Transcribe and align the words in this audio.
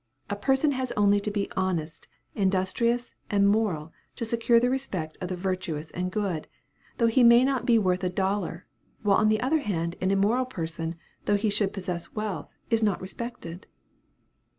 A 0.31 0.35
person 0.35 0.71
has 0.71 0.91
only 0.97 1.19
to 1.19 1.29
be 1.29 1.47
honest, 1.55 2.07
industrious, 2.33 3.13
and 3.29 3.47
moral, 3.47 3.93
to 4.15 4.25
secure 4.25 4.59
the 4.59 4.71
respect 4.71 5.15
of 5.21 5.27
the 5.27 5.35
virtuous 5.35 5.91
and 5.91 6.11
good, 6.11 6.47
though 6.97 7.05
he 7.05 7.23
may 7.23 7.43
not 7.43 7.67
be 7.67 7.77
worth 7.77 8.03
a 8.03 8.09
dollar; 8.09 8.65
while 9.03 9.17
on 9.17 9.29
the 9.29 9.41
other 9.41 9.59
hand, 9.59 9.97
an 10.01 10.09
immoral 10.09 10.45
person, 10.45 10.95
though 11.25 11.35
he 11.37 11.51
should 11.51 11.71
possess 11.71 12.13
wealth, 12.15 12.49
is 12.71 12.81
not 12.81 12.99
respected." 12.99 13.67